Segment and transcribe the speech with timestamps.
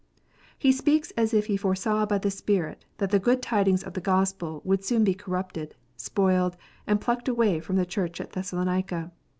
[0.57, 4.01] He speaks as if he foresaw by the Spirit that the good tidings of the
[4.01, 9.11] Gospel would soon be corrupted, spoiled, and plucked away from the Church at Thessalonica.